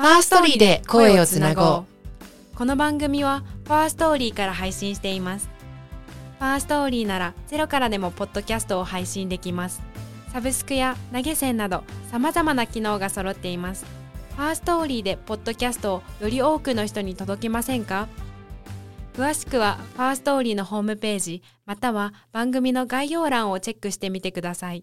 [0.00, 1.84] ファーストリーで声をつなごう。
[2.56, 5.50] この番組はファーストーリーから配信しています。
[6.38, 9.82] ファーストーリーならゼロからでもポッドキャストを配信できます。
[10.32, 13.84] サブスクや投げ銭など様々な機能が揃っています。
[14.36, 18.08] ファーストーリーでポッドキャストをより多くの人に届けませんか？
[19.12, 24.82] 詳しくはファーストーリーのホームページまたは番組の概要欄をチェックしてみてください。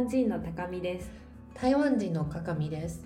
[0.00, 1.10] 本人の高見です。
[1.52, 3.04] 台湾人のかかみです。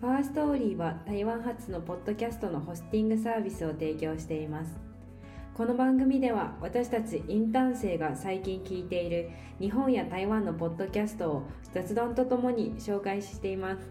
[0.00, 4.80] ファーストーリーは台湾発のポッドキャストのホスティングサービスを提供しています。
[5.52, 9.28] この番組では私たちインターン生が最近聞いている
[9.60, 11.42] 日本や台湾のポッドキャストを
[11.74, 13.90] 雑談とともに紹介しています。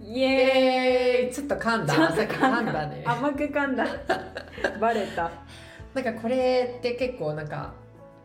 [0.00, 1.94] イイエーイちょっと噛んだ。
[1.94, 3.04] ちょっ噛んだね。
[3.06, 3.86] 甘く噛んだ。
[4.80, 5.30] バレた。
[5.92, 7.74] なんかこれって結構なんか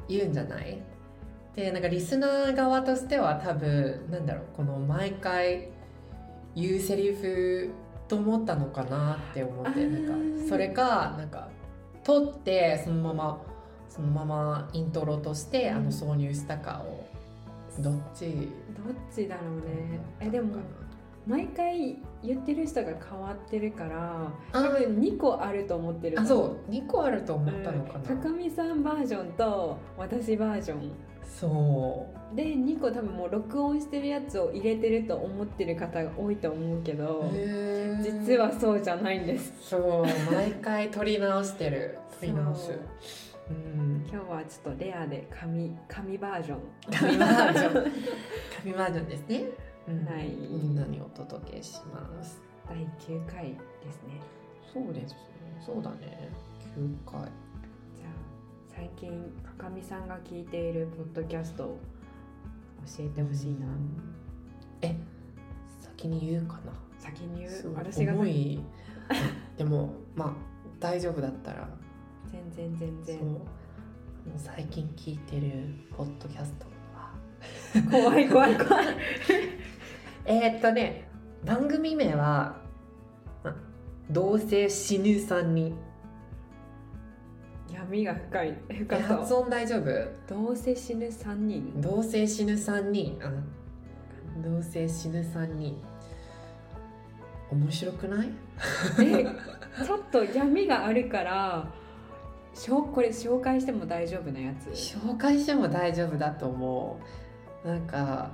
[0.07, 0.81] 言うんじゃない？
[1.57, 5.69] でなんかリスナー側としては多分なんだろうこの毎回
[6.55, 7.71] 言うセリフ
[8.07, 11.49] と思ったのかなって思ってなんかそれかなんか
[12.03, 13.41] 撮ってそのまま
[13.89, 17.07] そのままイントロとしてあの挿入したかを
[17.81, 18.45] どっちどっ
[19.11, 19.99] ちだろうね。
[20.19, 20.57] えでも
[21.27, 26.71] 毎回言ってる人が変わってるから多あ分2個あると思ってるあそう。
[26.71, 30.91] 2個あると思ったのかな、高見さんバージョンと私バージョン。
[31.23, 32.35] そう。
[32.35, 37.29] で2個多分もう録音してるやつを入れてると思ってる方が多いと思うけど
[38.01, 39.53] 実はそうじゃないんです。
[39.61, 41.97] そう毎回撮り直してる。
[42.19, 42.67] 撮り直す。
[42.67, 42.79] そう。
[43.49, 44.05] うん。
[44.09, 46.59] 今日はちょっとレアで紙紙バージョン。
[46.91, 47.91] 紙バージョン。
[48.63, 50.75] 紙バージョンですね、うんはいみん。
[50.75, 53.55] なにお届けします第9回で
[53.91, 54.19] すね。
[54.73, 55.15] そうです。
[55.65, 56.29] そうだね。
[56.75, 57.21] 9回。
[57.95, 58.09] じゃあ
[58.75, 61.79] 最近高見さんが聞いているポッドキャストを
[62.97, 63.67] 教えてほしいな、
[64.81, 64.95] え
[65.81, 66.73] 先に言うかな。
[66.99, 67.73] 先に言う？
[67.75, 68.59] 私が重い。
[69.57, 70.33] でもまあ
[70.81, 71.69] 大丈夫だったら。
[72.29, 73.19] 全然全然。
[74.35, 77.13] 最近聞いてるポッドキャストは。
[77.89, 78.85] 怖い怖い怖い
[80.27, 81.07] えーっとね
[81.43, 82.57] 番組名は
[83.43, 83.55] ま
[84.09, 85.75] どうせ死ぬ3人
[87.71, 89.85] 闇が深い深え発音大丈夫？
[90.27, 93.31] どうせ死ぬ3人どうせ死ぬ3人あ
[94.43, 95.81] どうせ死ぬ3人
[97.51, 98.29] 面白くない？
[99.01, 99.23] え
[99.85, 101.71] ちょっと闇があるから
[102.53, 104.69] しょうこれ紹介しても大丈夫なやつ？
[104.71, 106.99] 紹介しても大丈夫だと思
[107.63, 107.67] う。
[107.67, 108.31] なんか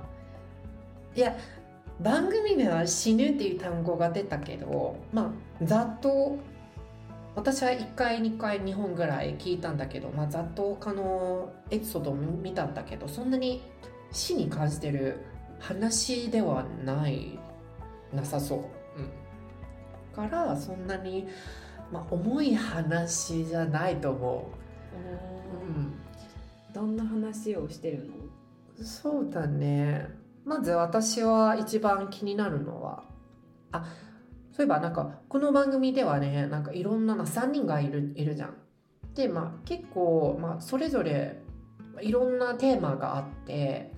[1.14, 1.36] いや
[2.00, 6.36] 番組名は「死ぬ」っていう単語が出たけどまあざっと
[7.36, 13.62] 私は1回2回2本ぐらい聞いたんだけど、まあ、ざっと他のエピソードを見たんだけどそんなに
[14.12, 15.18] 死に関してる
[15.58, 17.38] 話ではない
[18.12, 18.58] なさそう、
[20.18, 21.26] うん、からそんなに、
[21.90, 24.52] まあ、重い話じゃないと思
[24.92, 25.92] う、うん、
[26.72, 28.14] どんな話をしてるの？
[28.84, 33.04] そうだねまず私は一番気になるのは
[33.72, 33.84] あ
[34.52, 38.54] そういえばなんかこの番組ではねなんかいろんなな3人がいるいるじゃん。
[39.14, 41.40] でまあ結構、まあ、それぞれ
[42.00, 43.92] いろんなテーマがあって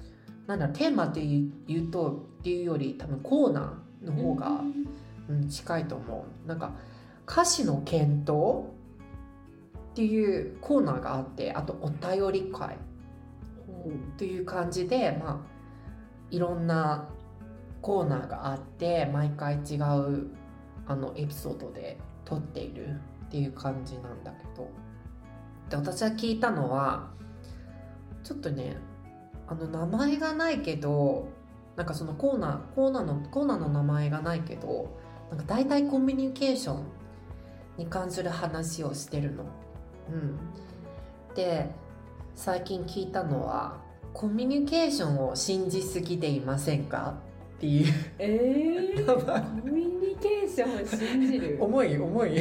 [0.46, 4.60] なんだテーマっていうとっていうより多分コーナーの方が、
[5.28, 6.48] うん、近いと思う。
[6.48, 6.72] なんか
[7.28, 8.66] 歌詞の検討
[9.90, 12.76] っていうコーナーがあってあとお便り会
[14.16, 15.55] という感じで、まあ、
[16.30, 17.08] いろんな
[17.82, 20.30] コーナーがあって毎回違う
[20.86, 22.88] あのエピソードで撮っている
[23.26, 24.68] っていう感じなんだけど
[25.70, 27.10] で私は聞いたのは
[28.22, 28.76] ちょっとね
[29.46, 31.28] あの名前がないけど
[31.76, 34.98] なんかそのコーナーコーナーのコーナーの名前がないけど
[35.30, 36.84] なんか大体コミュニケーション
[37.76, 39.44] に関する話をしてるの。
[40.10, 40.38] うん、
[41.34, 41.68] で
[42.34, 43.78] 最近聞いたのは
[44.16, 47.18] コミュニケーションを信じすぎていませんか？
[47.58, 47.92] っていう。
[48.18, 49.14] えー、コ
[49.70, 51.58] ミュニケーションを信じる？
[51.60, 52.38] 重 い重い。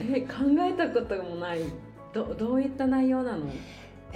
[0.00, 1.62] え考えたこともない。
[2.12, 3.46] どどういった内容なの？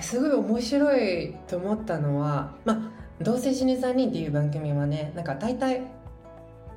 [0.00, 2.78] すごい面白いと思ったのはまあ
[3.20, 5.82] 「どうせ死ぬ3人」っていう番組はねなんか大体、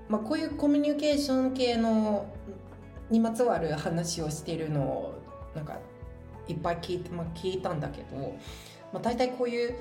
[0.09, 2.25] まあ、こういうコミュニケーション系の
[3.11, 5.13] にまつわる話をしているのを
[5.53, 5.77] なんか
[6.47, 8.33] いっぱい聞いて、まあ、聞いたんだけど、
[8.93, 9.75] まあ、大体こういう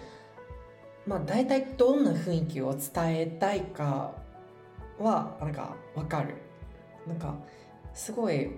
[1.06, 4.12] まあ大体どんな雰囲気を伝えたいか
[4.98, 6.34] はなんか分かる。
[7.06, 7.34] なんか
[7.94, 8.50] すごい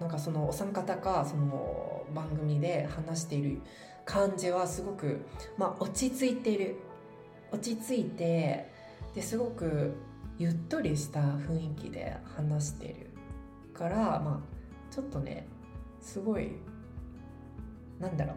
[0.00, 3.60] なんかそのお三方がその番組で話している
[4.04, 5.26] 感じはすごく、
[5.58, 6.76] まあ、落ち着いてる。
[7.52, 8.68] 落ち着いて
[9.14, 9.94] ですごく
[10.38, 13.10] ゆっとりした雰囲気で話してる
[13.72, 15.46] からまあちょっとね
[16.00, 16.52] すごい
[18.00, 18.36] なんだろう。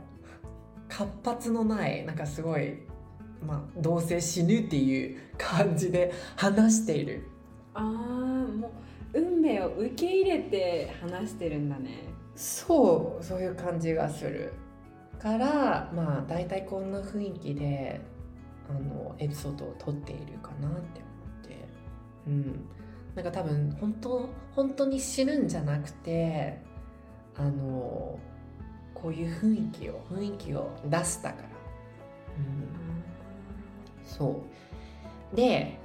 [0.89, 2.79] 活発のないなんかすごい
[3.45, 7.23] まあどうせ死ぬっていう感じで話している。
[7.73, 8.71] ああもう
[9.13, 12.03] 運命を受け入れて話してるんだね。
[12.35, 14.53] そうそういう感じがする。
[15.19, 18.01] からまあ大体こんな雰囲気で
[18.69, 21.69] あのエピソードを撮っているかなって思って。
[22.27, 22.65] うん。
[23.15, 26.61] なんか多分本当本当に死ぬんじゃなくて
[27.35, 28.19] あの
[29.01, 31.43] こういう雰囲気を雰囲気を出したから、
[32.37, 34.41] うん、そ
[35.33, 35.35] う。
[35.35, 35.77] で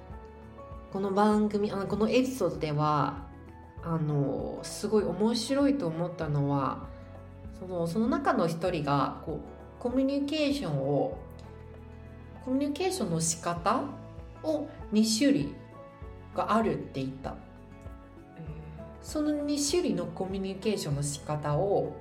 [0.93, 3.25] この番組あのこのエピソードでは
[3.82, 6.87] あのすごい面白いと思ったのは
[7.58, 9.40] そのその中の一人がこ
[9.78, 11.19] うコミュニケーションを
[12.44, 13.82] コミュニケーションの仕方
[14.43, 15.55] を2種類
[16.34, 17.34] があるって言った。
[19.05, 21.93] その2種類のコミュニケーションの仕方を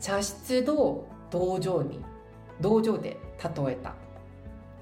[0.00, 2.00] 茶室と道場に
[2.60, 3.94] 道場で例えた。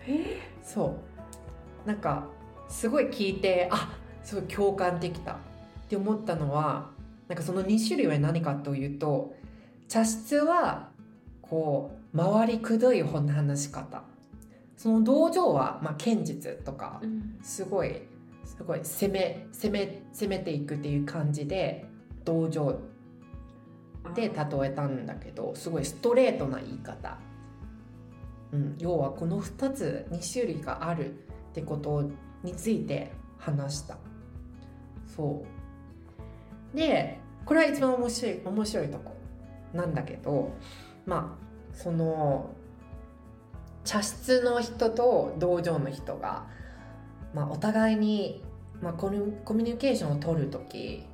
[0.07, 0.41] え？
[0.63, 0.97] そ
[1.85, 1.89] う。
[1.89, 2.27] なんか
[2.69, 5.33] すごい聞いてあすごい共感できた。
[5.33, 5.37] っ
[5.89, 6.91] て思ったのは
[7.29, 9.35] なんかその2種類は何かというと
[9.89, 10.89] 茶室は
[11.43, 14.03] こう回りくどい話し方。
[14.77, 17.39] その道場は、まあ、剣術とかうん。
[17.43, 18.03] すごい
[18.45, 21.87] すごい攻め攻め攻めていくっていう感じで
[22.25, 22.79] 道場
[24.15, 27.19] で例えたんだけどすごいストレートな言い方、
[28.53, 31.13] うん、要はこの2つ2種類があるっ
[31.55, 32.11] てこと
[32.43, 33.97] について話した。
[35.07, 35.45] そ
[36.73, 36.77] う。
[36.77, 39.17] でこれは一番面白い面白いとこ
[39.73, 40.53] なんだけど
[41.07, 42.51] まあその
[43.85, 46.47] 茶室の人と道場の人が、
[47.35, 48.43] まあ、お互いに、
[48.81, 51.05] まあ、コミュニケーションを取る時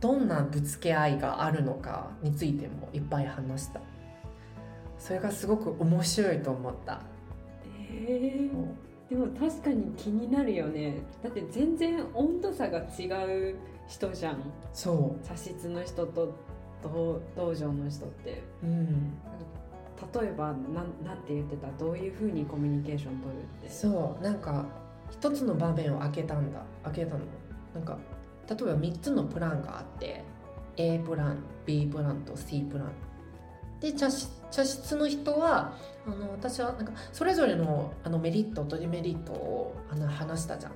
[0.00, 3.80] どんなぶつけ合いがあるのかについてもいっぱい話した。
[4.98, 7.00] それがすごく面白いと思った。
[7.92, 11.02] えーでも確かに気になるよね。
[11.20, 13.08] だって全然温度差が違
[13.50, 13.56] う
[13.88, 14.36] 人じゃん。
[14.72, 16.32] そ茶室の人と
[16.80, 18.40] 道道場の人って。
[18.62, 19.18] ううん。
[20.14, 20.54] 例えばなん
[21.04, 21.66] なんて言ってた？
[21.76, 23.68] どういうふうにコミュニケーション取るって。
[23.68, 24.22] そう。
[24.22, 24.64] なんか
[25.10, 26.62] 一つの場面を開けたんだ。
[26.84, 27.20] 開けたの。
[27.74, 27.98] なんか
[28.50, 30.24] 例えば3つのプランがあって
[30.76, 32.92] A プラン B プランと C プラン。
[33.80, 35.74] で茶室茶室の人は
[36.06, 40.72] あの私はなんかそれぞれのあのメリットとデメリットをあの話したじゃん。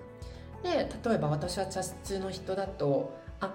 [0.62, 3.52] で例えば私は茶室の人だとあ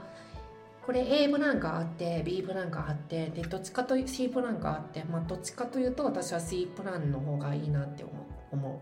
[0.86, 8.16] これ A プランがあって B プランがあってでどっちかと C プランがあって、まあ、どっちかというと私は C プランの方がいいなって思う。
[8.51, 8.75] 思う。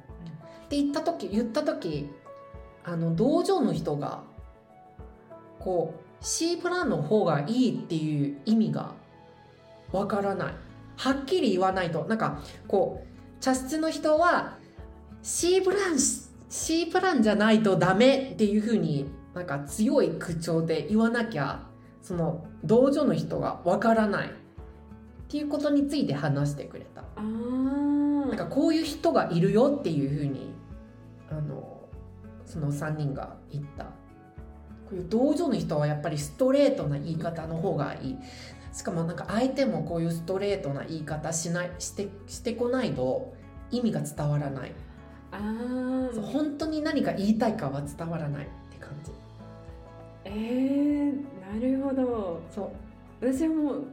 [0.66, 2.10] って言った時言った時
[2.84, 4.24] あの道場の人が
[5.60, 8.94] こう C プランの方がいいっていう意味が
[9.92, 10.54] わからない。
[10.96, 12.06] はっきり言わないと。
[12.06, 13.08] なんかこう
[13.42, 14.58] 茶室の人は
[15.22, 15.98] C プラン
[16.50, 21.64] C プランじゃないとダメっていうふうになんか強い口調で言わなきゃ
[22.02, 24.28] その道場の人がわからない。
[24.30, 27.04] っていうことについて話してくれた。
[27.16, 30.54] あなんかこういう人がいるよっていうふうに
[31.30, 31.82] あの
[32.46, 33.88] その3人が言った
[34.90, 38.18] こういう道場の人はやっぱりストレートな言い方の方がいい。
[38.74, 43.34] しかもなんか相手もこういうストレートな言い方しないしてしてこないと
[43.72, 44.72] 意味が伝わらない。
[45.32, 46.14] あー。
[46.14, 49.12] そう本当に何か言いたいかは伝わらないって感じ。
[50.26, 51.14] えー、
[51.54, 52.42] なるほど。
[52.54, 52.70] そう。
[53.20, 53.84] 私はもう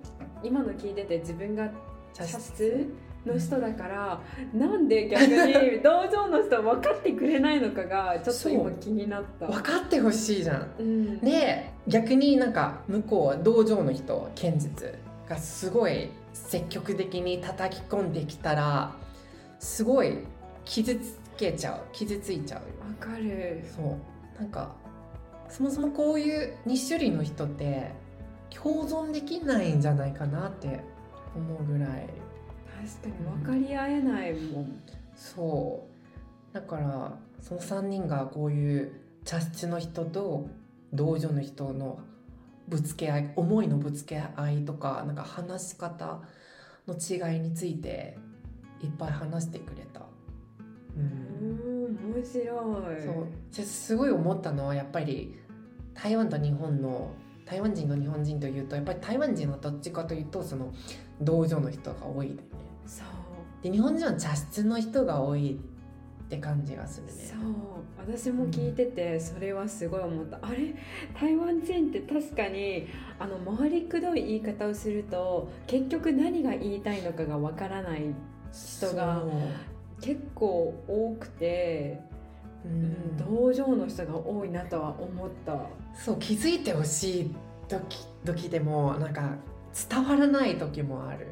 [0.42, 1.70] 今の聞いてて自分が
[2.12, 2.86] 茶室？
[3.26, 4.20] の人だから、
[4.52, 9.46] なんで逆に 道場の人分かってくれないのかがちょっと今気になった。
[9.46, 10.68] 分かってほしいじゃん。
[10.78, 14.94] うん、で逆になんか向こうは道場の人剣術
[15.28, 18.92] がすごい積極的に叩き込んできたら
[19.58, 20.18] すごい
[20.64, 21.80] 傷つけちゃう。
[21.92, 22.66] 傷ついちゃうよ。
[22.88, 23.62] わかる。
[23.74, 24.40] そう。
[24.40, 24.74] なんか
[25.48, 27.92] そもそもこういう2種類の人って
[28.50, 30.80] 共存できないんじゃないかなって
[31.34, 32.08] 思うぐらい
[32.84, 34.82] 確かに分かり合えないもん。
[35.16, 35.88] そ
[36.52, 36.54] う。
[36.54, 38.92] だからその3人がこういう
[39.24, 40.48] 茶室の人と
[40.92, 42.00] 道場の人の
[42.68, 46.20] ぶつけ合い思いのぶつけ合いとかなんか話し方
[46.86, 48.16] の違いについて
[48.82, 50.00] いっぱい話してくれた。
[50.00, 50.04] う、
[50.98, 52.14] うん。
[52.14, 53.02] 面白い。
[53.02, 53.26] そう。
[53.56, 55.38] ですごい思ったのはやっぱり
[55.94, 57.12] 台湾と日本の
[57.46, 60.72] 台湾人の日本人というとやっぱり台湾人はどっちかというとその
[61.20, 62.28] 道場の人が多い。
[62.28, 63.06] でねそう。
[63.62, 65.58] で日本人は茶室の人が多い
[66.24, 67.12] って感じがするね。
[67.12, 67.40] そう。
[67.98, 70.74] 私も聞いててそれはすごい思った、あれ？
[71.18, 72.86] 台湾人って確かに
[73.18, 78.14] あの回りくどい言い方をすると結局何が言いたいのかがわからない
[78.52, 79.24] 人が
[80.00, 82.00] 結構多くて、
[82.64, 82.82] ううん。
[82.82, 85.58] ん、道場の人が多いなとは思った。
[85.94, 87.34] そう気づいてほしい
[87.68, 89.36] 時時でもなんか
[89.90, 91.28] 伝わらない時もある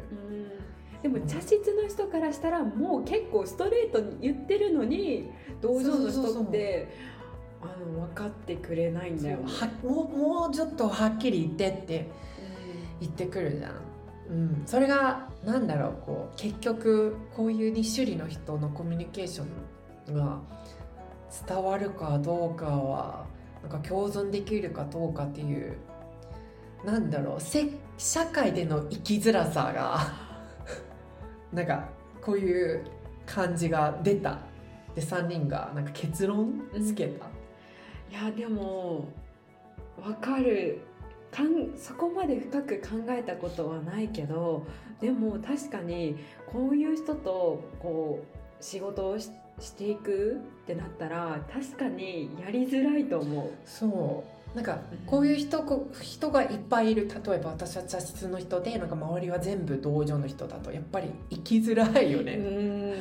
[1.03, 5.31] でも茶室の人からしたらもう結構ストレートに言ってるのに
[5.61, 6.89] 道場の人って
[7.61, 9.45] あの分かってくれないんだよね。
[9.47, 12.09] はもうもうちょっとはっきり言ってって
[13.01, 13.73] 言ってくるじゃん、
[14.31, 19.45] うん、それがなんだろうこう結局こういう2種類の人のコミュニケーショ
[20.13, 20.41] ンが
[21.49, 23.27] 伝わるかどうかは
[23.63, 25.77] なんか共存できるかどうかっていう
[26.85, 30.32] なんだろうせ社会での生きづらさが
[31.53, 31.89] なんか
[32.21, 32.85] こういう
[33.27, 34.39] 感じが出た。
[34.95, 37.25] で3人がなんか結論つけた、
[38.11, 39.09] いやでも
[40.03, 40.81] 分かる。
[41.31, 44.67] かんそこまで深く考えたことはないけど
[45.01, 46.15] でも確かに
[46.47, 53.51] こういう人とこう仕事をししていくってなったら確かにやりづらいと思う。
[53.65, 62.95] そうなんかこういう人こ人がいっぱいいる例えば私は茶室の人でなんか周りは全部道場の人だとやっぱり生きづらいようね、ん。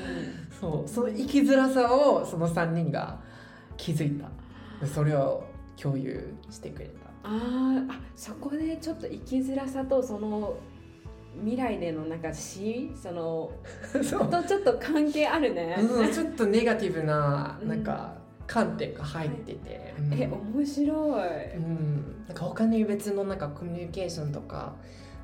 [0.60, 3.20] そうその生きづらさをその3人が
[3.78, 4.30] 気づいた。
[4.88, 5.44] それを
[5.76, 7.10] 共有してくれた。
[7.24, 10.56] あーあそこでちょっと生きづらさとその
[11.42, 13.52] 未来でのなんか死その
[13.94, 15.78] とちょっと関係あるね。
[15.80, 17.84] うん、ちょっとネガティブなうんなん。
[17.84, 18.21] か
[18.52, 20.14] 観点が入ってて、うん。
[20.14, 20.94] え面白
[21.26, 21.56] い。
[21.56, 24.76] うん、なんか他に別のなんかコミュニケーションとか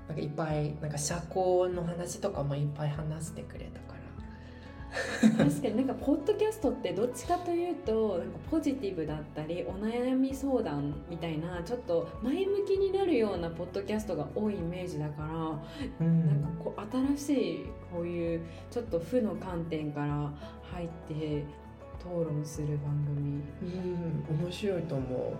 [0.07, 3.98] なんかいっぱいなんか社交の話とかもいっぱい話してくれたから。
[5.46, 16.27] 確かになんかポッドキャストってどっちかというとなんかポジティブだったりお悩み相談みたいなちょっと前向きになるようなポッドキャストが多いイメージだから、うん。
[16.27, 18.41] なんかこう新しいこういう
[18.72, 20.31] ちょっと負の観点から
[20.72, 21.43] 入って
[22.00, 25.34] 討論する番組、うん面白いと思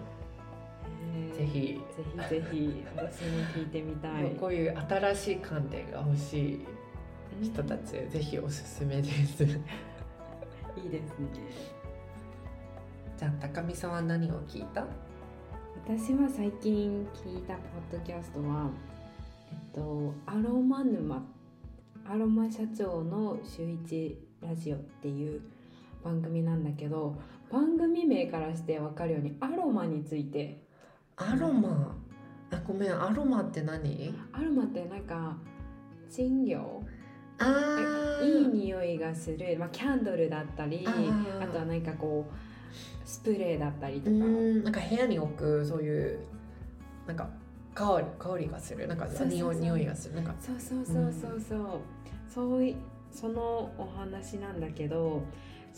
[1.16, 1.34] えー。
[1.34, 1.60] うぜひ。
[1.62, 4.32] ぜひぜひ私も聞いてみたい。
[4.40, 6.66] こういう新しい観点が欲しい
[7.42, 9.44] 人たちぜひおすすめです。
[9.46, 11.28] いいですね。
[13.18, 14.86] じゃあ高見さんは何を聞いた？
[15.86, 17.60] 私は最近聞いたポ
[17.98, 18.70] ッドキャストは、
[19.52, 21.24] えっと、アロマ沼
[22.06, 25.42] アロマ社長の週一ラジオっていう
[26.04, 27.18] 番組なんだけど
[27.52, 30.62] 番組名からして分かるようにアロマについて。
[31.16, 31.96] アロマ？
[32.52, 34.14] あごめんアロマって何？
[34.32, 35.36] アロマってなんか
[36.10, 36.62] 精油
[37.40, 44.26] あいい匂いがする、まあ、キャンドルだったりあとはなんかこうスプレーだったりとうか。
[44.26, 46.20] んなんか部屋に置くそういう
[47.08, 47.30] なんか
[47.74, 48.88] 香り香りがする。
[48.88, 50.16] なんか匂いがする。
[50.16, 50.36] なんか。
[50.40, 51.80] そうそうそうそうそう、
[52.28, 52.76] そうい
[53.12, 55.24] そのお話なんだけど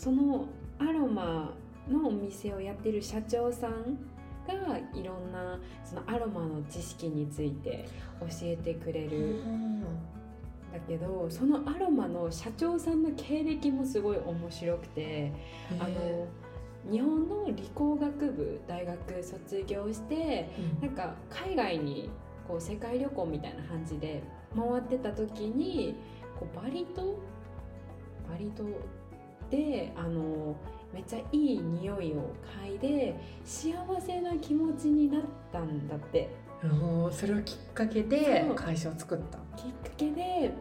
[0.00, 0.46] その
[0.78, 1.52] アロマ
[1.86, 3.98] のお店をやってる社長さん
[4.46, 7.86] がいろんなそのアロマの知識について
[8.18, 9.18] 教えてくれる。
[9.44, 9.82] ん
[10.72, 15.32] だけどそのアロマの社長さんの経歴もすごい面白くて
[15.78, 16.28] あの
[16.90, 20.48] 日本の理工学部大学卒業して
[20.80, 22.08] なんか海外に
[22.48, 24.22] こう世界旅行みたいな感じで
[24.56, 25.96] 回ってた時に
[26.38, 27.02] こうバリ島？
[28.30, 28.64] バリ島？
[29.50, 30.56] であの
[30.92, 32.32] めっちゃいい匂いを
[32.64, 33.14] 嗅いで
[33.44, 36.28] 幸せな気持ちになったんだって。
[37.10, 39.38] それをきっかけで会社を作った。
[39.56, 40.52] きっかけで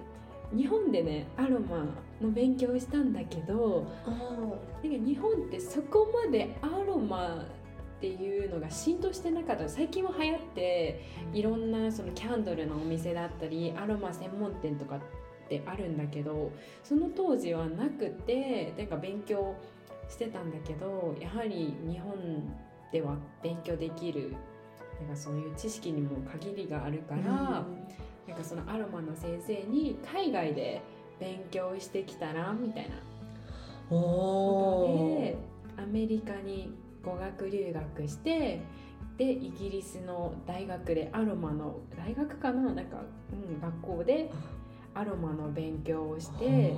[0.55, 1.85] 日本でねアロマ
[2.21, 4.17] の勉強をしたんだけどなん
[4.53, 7.43] か日本ってそこまでアロマ
[7.97, 9.67] っていうのが浸透してなかった。
[9.67, 11.03] 最近は流行って
[11.33, 15.01] いろんなそのキャンドルのお店だったりアロマ専門店とか
[15.49, 16.51] ってあるんだけど
[16.83, 19.55] その当時はなくてなんか勉強
[20.07, 22.13] してたんだけどやはり日本
[22.91, 24.35] では勉強できる
[25.01, 30.81] なんかそういう知識にも限りがあるから、なんかそのアロマの先生に海外で
[31.21, 32.95] 勉強してきたらみたいな
[33.89, 33.95] お
[35.15, 35.37] おで
[35.77, 38.59] アメリカに語学留学して
[39.17, 42.73] でイギリスの大学でアロマの大学かな？
[42.73, 44.29] なんか、うん、学校で
[44.93, 46.75] アロマの勉強をして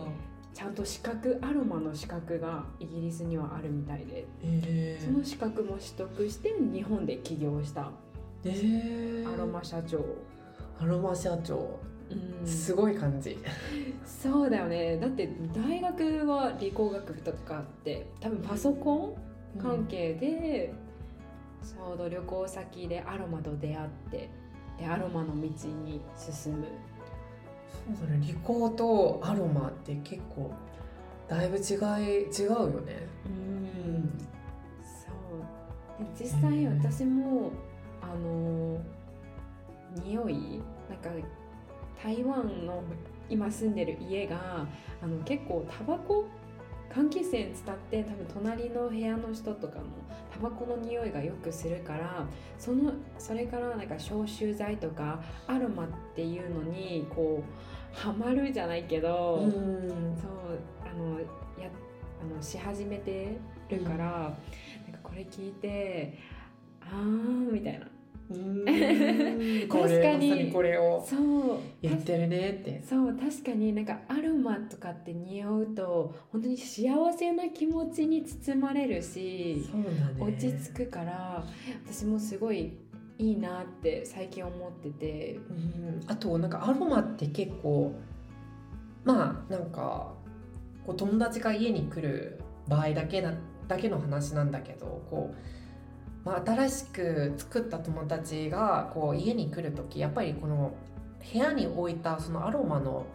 [0.54, 7.92] ちゃんと資格アロマの資格がイギリスにはあるみたいでえその資格も取得して日本で起業した
[8.44, 9.34] えー。
[9.34, 10.04] アロマ社長、
[10.80, 11.80] アロマ社長。
[12.10, 12.48] うん。
[12.48, 13.38] すごい感じ。
[14.06, 14.98] そうだよね。
[14.98, 19.16] だって大学は理工学部とかあって多分パソコ
[19.58, 20.74] ン関係で、
[21.64, 24.30] ちょうど旅行先でアロマと出会って
[24.80, 26.66] でアロマの道に進む
[27.98, 28.26] そうだね。
[28.28, 30.52] リコーとアロマって結構
[31.28, 31.66] だいぶ違い
[32.28, 33.08] 違うよね。
[33.26, 34.12] うん。
[34.84, 35.12] そ
[36.00, 36.04] う。
[36.04, 37.52] で実際私も
[38.02, 38.80] あの
[40.04, 40.62] 匂い？
[40.90, 41.10] なんか
[42.04, 42.84] 台湾の
[43.30, 44.68] 今住んでる家が
[45.02, 46.26] あの結構タバコ
[46.94, 47.54] 換気扇伝っ
[47.90, 49.86] て多分隣の部屋の人とかも
[50.32, 52.26] タバコの匂いがよくするから
[52.58, 59.52] そのそれからなんか消臭剤とかアロマっていうのにこうハマるじゃないけど、うん。
[60.16, 61.20] そうあの
[61.62, 61.70] や
[62.22, 63.38] あのし始めて
[63.70, 64.36] るから、なんか
[65.04, 66.18] これ聞いて
[66.82, 67.80] あーみたいな。
[67.80, 68.01] うん
[68.32, 68.72] 確か
[69.38, 69.68] に。
[69.68, 71.60] これまさにこれをそう。
[71.82, 72.84] 言ってるねって。
[72.88, 80.16] そう確かになんかアロマとかって匂うと本当に幸せな気持ちに包まれるしそうだね。
[80.20, 81.44] 落ち着くから
[81.86, 82.74] 私もすごい
[83.18, 85.40] いいなって最近思ってて。
[85.50, 86.02] うん。
[86.08, 87.94] あとなんかアロマって結構
[89.04, 90.14] まあなんか
[90.86, 93.34] こう友達が家に来る場合だけだ
[93.68, 95.36] だけの話なんだけどこう、
[96.24, 100.74] まあ、新しく作った友達がこう家に来る時やっぱりこの
[101.34, 103.06] 部屋に置いたそのアロマの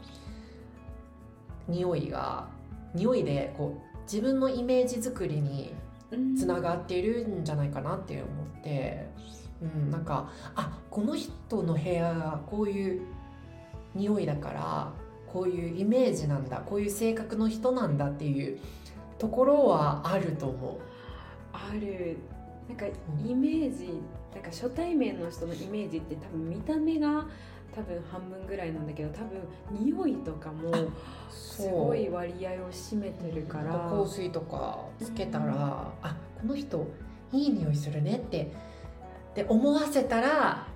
[1.69, 2.49] 匂いが
[2.95, 5.75] 匂いでこう自分のイメージ作りに
[6.37, 9.09] つながっているんじゃないかなって思って、
[9.63, 13.03] うん、なんかあこの人の部屋がこういう
[13.95, 14.93] 匂いだから
[15.27, 18.59] こういうイメージなんだこういう性格の人なんだっていう
[19.19, 20.81] ところはあると思
[21.53, 22.19] ある。
[22.69, 24.01] なんかイメージ
[24.35, 27.27] なんか初対面の人のイメージって多分見た目が
[27.75, 30.93] 多分半分ぐらいなんだけど多分匂いとかもう。
[31.31, 33.73] すごい割合を占めてるから。
[33.91, 36.87] 香水とかつけたら、あこの人
[37.33, 38.53] いい匂いするねって
[39.35, 40.67] で思わせたら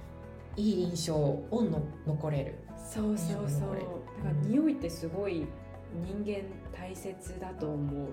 [0.57, 2.55] いい印象をの残れる。
[2.77, 3.71] そうそうそう。
[3.71, 5.47] だから匂いってすごい
[5.95, 6.43] 人間
[6.77, 8.09] 大切だと思う、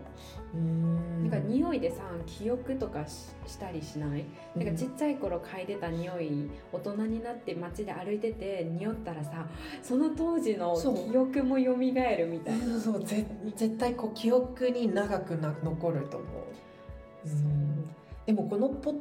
[0.54, 1.30] うん。
[1.30, 9.46] なんか匂いでさ記憶とかししたりしない、なんかちっちゃい頃嗅いでた匂い大人になって街で歩いてて匂ったらさ
[9.82, 10.96] その当時のそう。
[11.12, 12.66] 記憶も蘇るみたいな。
[12.66, 17.28] そうそうぜ絶対こう記憶に長くな残ると思う。
[17.28, 17.90] うん。
[18.26, 18.96] でもこのポッ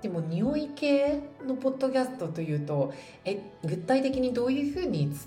[0.00, 2.92] でも匂い系のポッドキャストというと
[3.24, 5.26] え具体的にどういうふうにつ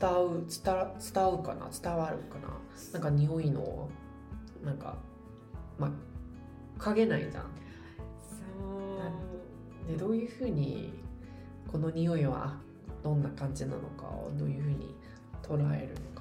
[0.00, 1.68] 伝う伝わ伝うかな？
[1.82, 2.48] 伝わるかな？
[2.92, 3.88] なんか匂いの
[4.64, 4.96] なんか
[5.78, 5.90] まあ
[6.80, 7.42] 嗅げないじゃん。
[7.42, 7.48] そ
[9.88, 9.90] う。
[9.90, 10.92] でどういうふうに
[11.70, 12.56] この匂いは
[13.02, 14.94] どんな感じなのかをどういうふうに
[15.42, 16.13] 捉えるのか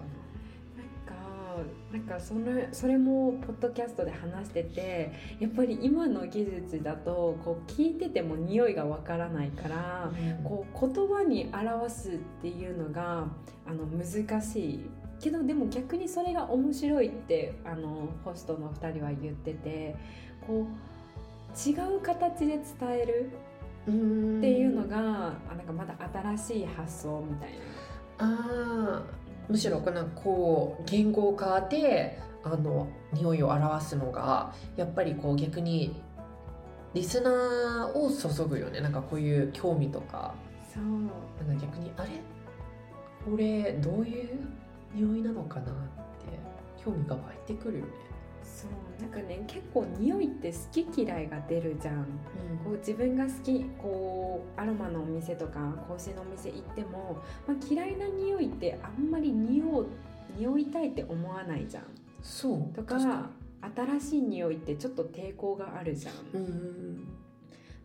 [1.94, 2.00] な。
[2.00, 10.12] なんかそれそれもポッドキャストで話しててやっぱり今の技術だとこう聞いてても匂いがわからないから
[10.44, 13.28] こう言葉に表すっていうのが
[13.68, 14.86] あの難しい
[15.22, 19.96] けどでも逆にそれが面白いってあのホストの2人は言ってて
[20.46, 23.30] こう違う形で伝える
[23.88, 25.94] うんっていうのが、あなんかまだ
[26.38, 27.56] 新しい発想みたいな。
[28.18, 36.02] あーむしろこのこう言語化であの匂いを表すのがやっぱりこう逆に
[36.94, 38.82] リスナーを注ぐよね。
[38.82, 40.36] なんかこういう興味とか。
[40.74, 40.84] そう。
[41.48, 42.10] なんか逆にあれ？
[43.26, 44.40] これどういう
[44.94, 47.92] 匂いなのかなって興味が湧いてくるよね。
[48.44, 48.70] そう
[49.04, 52.06] なんかね結構匂いって好き嫌いが出るじゃん。
[52.64, 59.88] こう自分が好きこうアロマのお店とか香水のお店行っても、まあ、嫌いな匂いってあんまり匂う
[60.38, 61.84] 匂いたいって思わないじゃん。
[62.22, 62.74] そう。
[62.74, 63.30] とか
[63.76, 67.08] 新しい匂いってちょっと抵抗があるじゃん、うん。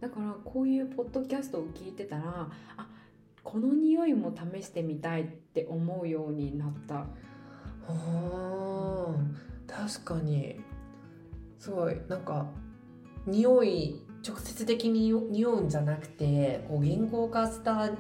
[0.01, 2.87] だからこういうポッドキャストを聞いてたらあ
[3.43, 7.07] この匂いも試してみたいって思うようになった。
[7.89, 10.61] あー確かに
[11.59, 12.47] すごいなんか
[13.27, 17.91] 匂い直接的に匂うんじゃなくてこう言語化した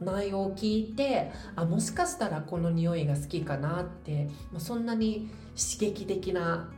[0.00, 6.70] 内容を聞いてあもしかしたらこの匂いが好きかなって、まあ、そんなに刺激的な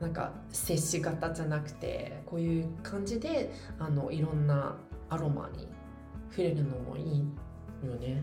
[0.00, 4.76] なんか接し方じゃなくてこういう感じであのいろんな
[5.08, 5.68] アロマに
[6.30, 8.22] 触れるのもいいよね。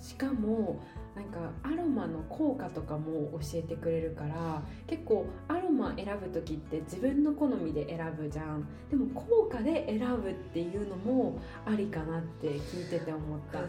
[0.00, 0.80] しかも
[1.14, 8.66] なんかアロマの効果とかも教えてくれるから結構アロマ選ぶ時って自分の好みで選ぶじゃん。
[8.90, 13.60] でも効果で選ぶっていうのもありかなって聞いてて思った。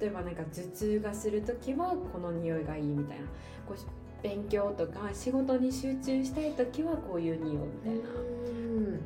[0.00, 3.24] 例えばなんか頭痛がする時はこの匂いがいいみたいな。
[3.66, 8.00] こう勉強とか仕事に集中したい時はこういう匂いみたいな。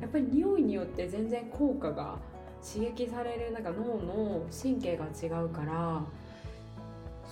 [0.01, 2.19] やっぱり匂いによって全然効果が
[2.63, 6.03] 刺激されるなんか脳の神経が違うから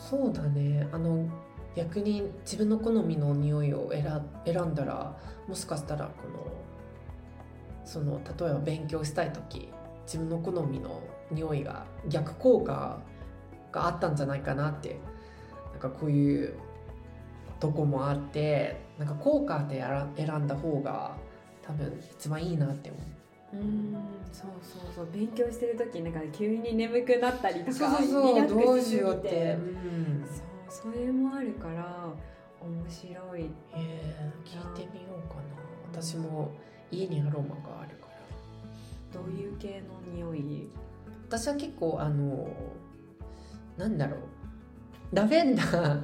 [0.08, 1.28] そうだねあの
[1.76, 6.46] 逆に自分の好みの匂いを選んだらもしかしたらこの
[7.84, 9.68] その例えば勉強したい時
[10.04, 12.98] 自分の好みの匂いが逆効果
[13.70, 14.98] があったんじゃないかなって
[15.72, 16.54] なんかこういう
[17.60, 19.84] とこもあってなんか効果で
[20.16, 21.16] 選んだ方が
[21.62, 23.02] 多分一番いいなって思う。
[23.52, 23.96] うん
[24.32, 30.24] そうそうそう勉強してる時なんか急に眠くなったりとかそうそうどうしようって、てうん、
[30.70, 32.08] そうそれもあるから
[32.60, 33.50] 面白い。
[33.74, 35.42] えー聞いてみようかな。
[35.92, 36.52] 私も
[36.90, 38.06] 家にアロマがあるか
[39.12, 39.20] ら。
[39.20, 40.68] どういう系の匂い？
[41.28, 42.48] 私は結構あの
[43.76, 45.16] なんだろう。
[45.16, 46.02] ラベンダー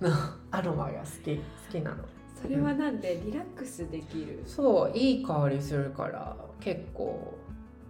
[0.00, 0.10] の
[0.50, 2.04] アロマが好き好きなの
[2.42, 4.42] それはなんでリラックスできる？
[4.46, 7.34] そういい香りするから結構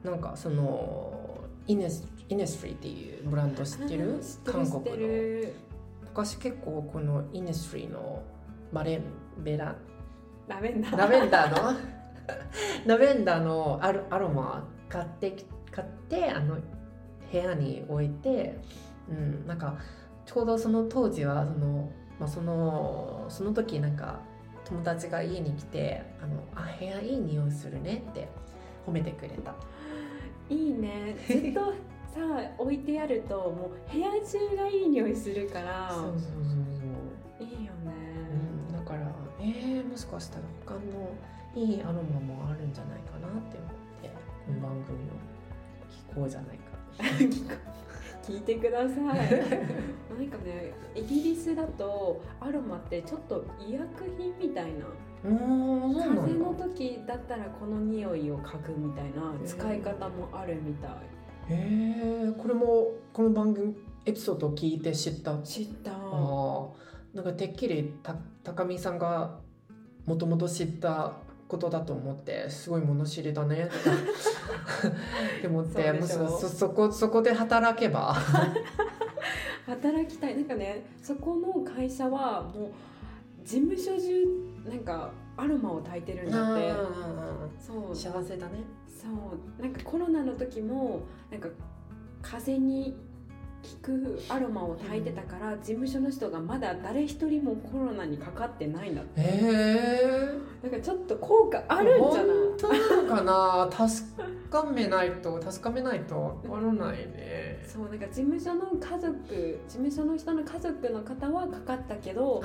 [0.05, 4.21] なんかそのイネスイネスフリーっていうブランド知ってる。
[4.45, 4.97] 韓国の。
[4.97, 5.53] る
[6.03, 8.23] 昔結構このイネスフリーの
[8.73, 9.03] マレン
[9.43, 9.77] ベラ
[10.49, 10.97] ラベンダー。
[10.97, 11.79] ラベンダーの？
[12.87, 16.57] ラベンダーのアロアロマ買ってき買ってあの
[17.33, 18.59] 部屋に置いて、
[19.11, 19.77] うん、なんか
[20.25, 24.21] ちょうどその当時はその,、まあ、そのその時なんか
[24.69, 28.29] 友達が家に来て「あのあ部屋いい匂いするね」って
[28.87, 29.55] 褒めてくれた。
[30.49, 31.17] いいね。
[31.27, 31.73] ずっと
[32.13, 32.21] さ
[32.59, 37.45] 置いてあるともう部屋中がいい匂いするからそうそうそうそう。
[37.45, 37.93] いいよね、
[38.71, 40.81] うん、だからえー、もしかしたら他の
[41.55, 43.71] いいアロマもあるんじゃないかなって思っ
[44.03, 44.11] て
[44.47, 45.13] この番組を
[46.11, 46.65] 聞こうじゃないか。
[47.19, 47.47] 聞
[48.33, 48.99] いてください。
[49.01, 53.87] なんかねイギリスだとアロマってちょっと医薬
[54.19, 54.87] 品みたいな。
[55.23, 60.91] 風邪の時だったらこの匂いを嗅ぐみたいな使い方もあるみたい。
[61.49, 65.35] へえこれもこの番組エピソードを聞いて知った？
[65.35, 65.91] あ知った。
[65.95, 66.69] あ
[67.15, 69.39] なんかてっきりた高見さんが
[70.05, 71.15] もともと知った
[71.49, 73.69] ことだと思ってすごい物知りだね
[75.39, 78.15] って思ってもうそそこそこで働けば。
[79.67, 80.37] 働きたい。
[80.37, 82.71] なんかねそこの会社はもう
[83.45, 84.25] 事務所中
[84.69, 86.73] なんかアロマを焚いてるんだって。
[87.61, 87.95] そう。
[87.95, 88.65] 幸せだね。
[88.89, 89.63] そう。
[89.63, 91.49] なんかコロナの時もなんか
[92.23, 92.97] 風邪に効
[93.77, 99.21] くアロマを焚いてたから、事務所の人がまだ誰一人もコロナにかかってないんだって。
[99.21, 100.39] へえ。
[100.63, 102.37] だからちょっと効果あるんじゃない？
[102.37, 103.69] 本当なのかな？
[103.75, 103.91] 確
[104.51, 107.65] かめないと確かめないとわからないね。
[107.67, 112.41] そうなんか事務所の家族事務所の人の家族の方はかかったけど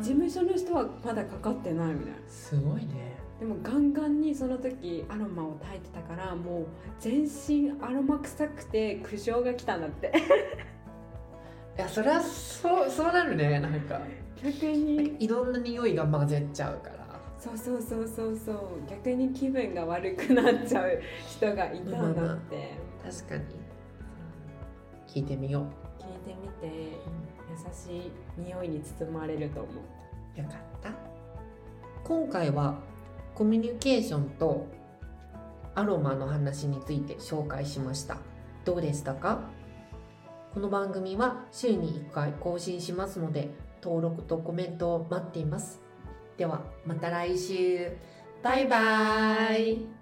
[0.00, 2.16] 事務所の人はまだかかってないみたいな。
[2.28, 6.66] すごいねでもガンガンにその時アロマを焚いてたからもう
[6.98, 10.12] 全身アロマ臭くて苦情が来たんだって。
[11.76, 14.00] いやそれはそうそうなるねなんか。
[14.42, 16.96] 逆にいろんな匂いが混ぜちゃうから。
[17.38, 18.56] そうそうそうそうそう。
[18.88, 22.70] 逆に気分が悪くなっちゃう人がいたんだって。
[23.04, 23.42] 確かに。
[25.06, 26.02] 聞いてみよう。
[26.02, 27.16] 聞いてみて。
[27.48, 29.70] 優しい匂いに包まれると思
[30.36, 30.40] う。
[30.40, 30.90] よかった。
[32.04, 32.78] 今回は
[33.36, 34.66] コミュニケーションと
[35.74, 38.16] アロマの話について紹介しました。
[38.64, 39.42] どうでしたか？
[40.54, 43.50] この番組は週に1回更新しますので
[43.82, 45.82] 登録とコメントを待っています。
[46.38, 47.94] ではまた来週。
[48.42, 49.95] バイバイ。